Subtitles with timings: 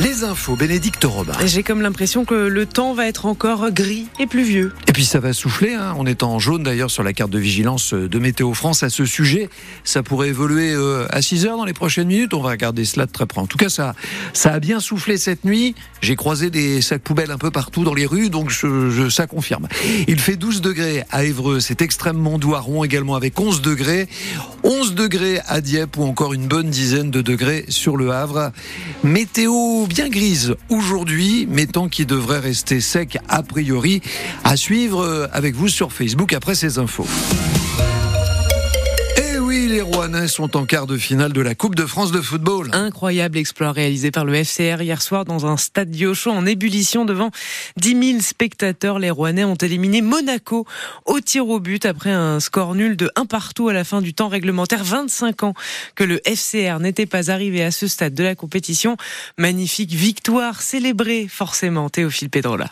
[0.00, 1.32] Les infos, Bénédicte Robin.
[1.44, 4.72] J'ai comme l'impression que le temps va être encore gris et pluvieux.
[4.86, 5.92] Et puis ça va souffler, hein.
[5.98, 9.04] on est en jaune d'ailleurs sur la carte de vigilance de Météo France à ce
[9.04, 9.50] sujet.
[9.82, 13.06] Ça pourrait évoluer euh, à 6 heures dans les prochaines minutes, on va regarder cela
[13.06, 13.40] de très près.
[13.40, 13.96] En tout cas, ça,
[14.34, 15.74] ça a bien soufflé cette nuit.
[16.00, 19.66] J'ai croisé des sacs poubelles un peu partout dans les rues, donc je, ça confirme.
[20.06, 24.08] Il fait 12 degrés à Évreux, c'est extrêmement doux à Rouen également avec 11 degrés.
[24.62, 28.52] 11 degrés à Dieppe ou encore une bonne dizaine de degrés sur le Havre.
[29.02, 34.02] Météo bien grise aujourd'hui, mais temps qui devrait rester sec a priori.
[34.44, 37.06] À suivre avec vous sur Facebook après ces infos
[39.68, 42.70] les Rouennais sont en quart de finale de la Coupe de France de football.
[42.72, 47.30] Incroyable exploit réalisé par le FCR hier soir dans un stade chaud en ébullition devant
[47.76, 48.98] 10 000 spectateurs.
[48.98, 50.66] Les Rouennais ont éliminé Monaco
[51.04, 54.14] au tir au but après un score nul de 1 partout à la fin du
[54.14, 54.82] temps réglementaire.
[54.82, 55.54] 25 ans
[55.94, 58.96] que le FCR n'était pas arrivé à ce stade de la compétition.
[59.36, 62.70] Magnifique victoire célébrée forcément Théophile Pedrola.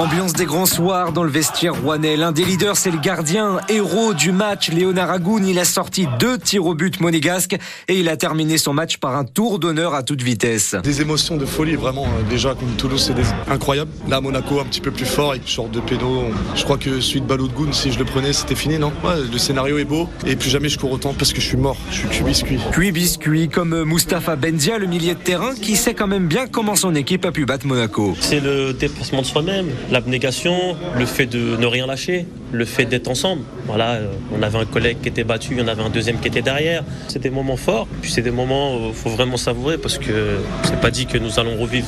[0.00, 2.16] Ambiance des grands soirs dans le vestiaire rouennais.
[2.16, 5.46] L'un des leaders, c'est le gardien, héros du match, Léonard Agoun.
[5.46, 9.14] Il a sorti deux tirs au but monégasque et il a terminé son match par
[9.14, 10.74] un tour d'honneur à toute vitesse.
[10.82, 12.04] Des émotions de folie, vraiment.
[12.04, 13.90] Euh, déjà, comme Toulouse, c'est incroyable.
[14.08, 16.24] Là, Monaco, un petit peu plus fort, avec short de pédo.
[16.54, 18.94] Je crois que celui de Baloudgoun, si je le prenais, c'était fini, non?
[19.04, 21.58] Ouais, Le scénario est beau et plus jamais je cours autant parce que je suis
[21.58, 21.76] mort.
[21.90, 22.58] Je suis cuit biscuit.
[22.72, 26.74] Cuit biscuit, comme Mustapha Benzia, le milieu de terrain, qui sait quand même bien comment
[26.74, 28.16] son équipe a pu battre Monaco.
[28.18, 33.08] C'est le dépassement de soi-même l'abnégation, le fait de ne rien lâcher, le fait d'être
[33.08, 33.42] ensemble.
[33.66, 36.42] Voilà, euh, on avait un collègue qui était battu, on avait un deuxième qui était
[36.42, 36.84] derrière.
[37.08, 40.38] C'est des moments forts, puis c'est des moments où il faut vraiment savourer parce que
[40.64, 41.86] c'est pas dit que nous allons revivre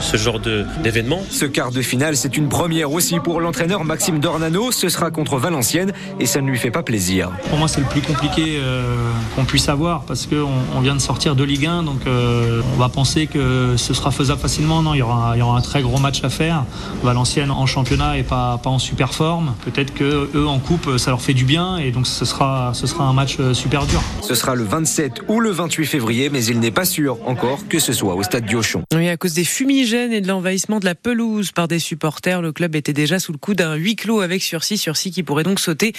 [0.00, 0.40] ce genre
[0.82, 1.20] d'événement.
[1.30, 4.72] Ce quart de finale, c'est une première aussi pour l'entraîneur Maxime Dornano.
[4.72, 7.30] Ce sera contre Valenciennes et ça ne lui fait pas plaisir.
[7.48, 11.00] Pour moi, c'est le plus compliqué euh, qu'on puisse avoir parce qu'on on vient de
[11.00, 14.82] sortir de Ligue 1, donc euh, on va penser que ce sera faisable facilement.
[14.82, 16.64] Non, il y aura, il y aura un très gros match à faire.
[17.02, 19.54] Valenciennes en championnat et pas, pas en super forme.
[19.64, 22.86] Peut-être que eux en coupe, ça leur fait du bien et donc ce sera, ce
[22.86, 24.02] sera un match euh, super dur.
[24.22, 27.78] Ce sera le 27 ou le 28 février, mais il n'est pas sûr encore que
[27.78, 28.84] ce soit au stade Diochon.
[28.94, 32.52] Oui, à cause des fumigènes et de l'envahissement de la pelouse par des supporters, le
[32.52, 35.60] club était déjà sous le coup d'un huis clos avec sursis, sursis qui pourrait donc
[35.60, 35.92] sauter.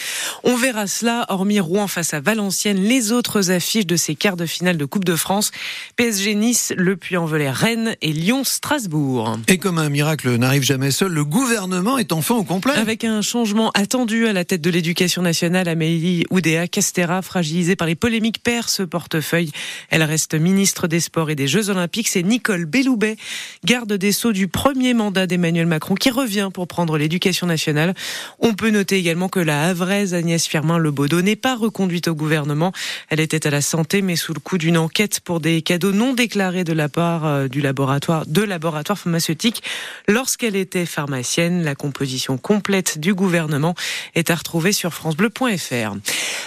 [0.44, 4.46] On verra cela, hormis Rouen face à Valenciennes, les autres affiches de ces quarts de
[4.46, 5.52] finale de Coupe de France.
[5.98, 9.38] PSG Nice, Le Puy-en-Velay Rennes et Lyon Strasbourg.
[9.48, 12.74] Et comme un miracle n'arrive jamais seul, le gouvernement gouvernement est enfin au complet.
[12.74, 17.88] Avec un changement attendu à la tête de l'éducation nationale, Amélie Oudéa Castera, fragilisée par
[17.88, 19.52] les polémiques, perd ce portefeuille.
[19.90, 22.08] Elle reste ministre des Sports et des Jeux Olympiques.
[22.08, 23.16] C'est Nicole Belloubet,
[23.64, 27.94] garde des Sceaux du premier mandat d'Emmanuel Macron, qui revient pour prendre l'éducation nationale.
[28.40, 32.72] On peut noter également que la Havraise Agnès Firmin-Lebaudot n'est pas reconduite au gouvernement.
[33.10, 36.14] Elle était à la santé, mais sous le coup d'une enquête pour des cadeaux non
[36.14, 39.64] déclarés de la part euh, du laboratoire, de laboratoire pharmaceutique
[40.08, 41.15] lorsqu'elle était pharmacienne.
[41.16, 43.74] La composition complète du gouvernement
[44.16, 45.96] est à retrouver sur francebleu.fr.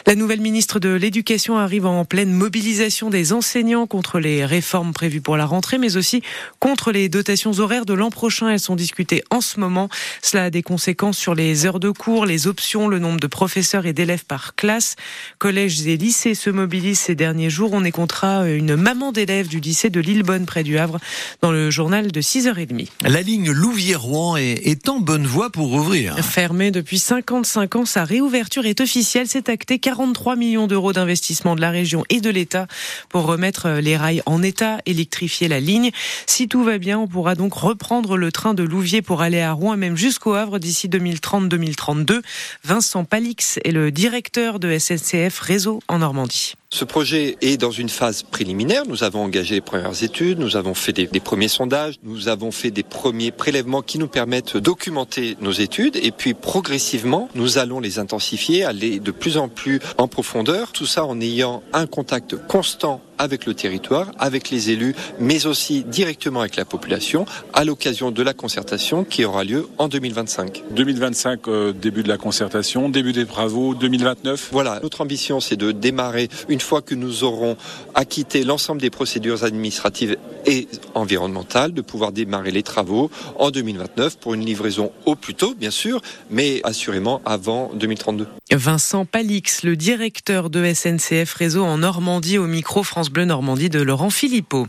[0.06, 5.20] La nouvelle ministre de l'Éducation arrive en pleine mobilisation des enseignants contre les réformes prévues
[5.20, 6.22] pour la rentrée, mais aussi
[6.60, 8.50] contre les dotations horaires de l'an prochain.
[8.50, 9.88] Elles sont discutées en ce moment.
[10.22, 13.86] Cela a des conséquences sur les heures de cours, les options, le nombre de professeurs
[13.86, 14.96] et d'élèves par classe.
[15.38, 17.70] Collèges et lycées se mobilisent ces derniers jours.
[17.72, 20.98] On écoutera une maman d'élèves du lycée de Lillebonne près du Havre
[21.42, 22.88] dans le journal de 6h30.
[23.02, 24.57] La ligne Louviers-Rouen est,
[24.88, 26.16] en bonne voie pour ouvrir.
[26.24, 29.26] Fermée depuis 55 ans, sa réouverture est officielle.
[29.28, 32.66] C'est acté 43 millions d'euros d'investissement de la région et de l'État
[33.08, 35.90] pour remettre les rails en état, électrifier la ligne.
[36.26, 39.52] Si tout va bien, on pourra donc reprendre le train de Louviers pour aller à
[39.52, 42.22] Rouen, même jusqu'au Havre d'ici 2030-2032.
[42.64, 46.54] Vincent Palix est le directeur de SNCF Réseau en Normandie.
[46.70, 48.84] Ce projet est dans une phase préliminaire.
[48.86, 52.70] Nous avons engagé les premières études, nous avons fait des, premiers sondages, nous avons fait
[52.70, 57.80] des premiers prélèvements qui nous permettent de documenter nos études et puis progressivement, nous allons
[57.80, 60.72] les intensifier, aller de plus en plus en profondeur.
[60.72, 65.84] Tout ça en ayant un contact constant avec le territoire, avec les élus, mais aussi
[65.84, 70.64] directement avec la population, à l'occasion de la concertation qui aura lieu en 2025.
[70.70, 74.48] 2025, euh, début de la concertation, début des travaux, 2029.
[74.52, 77.56] Voilà, notre ambition, c'est de démarrer une fois que nous aurons
[77.94, 80.16] acquitté l'ensemble des procédures administratives
[80.46, 85.54] et environnementales, de pouvoir démarrer les travaux en 2029 pour une livraison au plus tôt,
[85.54, 86.00] bien sûr,
[86.30, 88.26] mais assurément avant 2032.
[88.52, 93.80] Vincent Palix, le directeur de SNCF Réseau en Normandie, au micro France Bleu Normandie de
[93.80, 94.66] Laurent Philippot.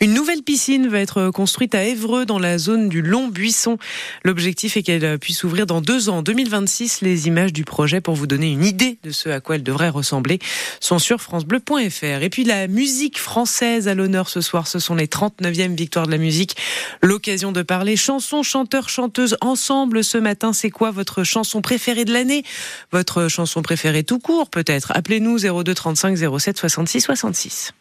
[0.00, 3.76] Une nouvelle piscine va être construite à Évreux dans la zone du Long Buisson.
[4.24, 7.02] L'objectif est qu'elle puisse ouvrir dans deux ans, en 2026.
[7.02, 9.90] Les images du projet pour vous donner une idée de ce à quoi elle devrait
[9.90, 10.38] ressembler
[10.80, 12.22] sont sur francebleu.fr.
[12.22, 16.12] Et puis la musique française à l'honneur ce soir, ce sont les 39e victoires de
[16.12, 16.56] la musique.
[17.02, 20.52] L'occasion de parler chansons, chanteurs, chanteuses ensemble ce matin.
[20.52, 22.44] C'est quoi votre chanson préférée de l'année?
[22.92, 27.72] Votre chanson préférée tout court peut-être Appelez-nous 02 35 07 66 66.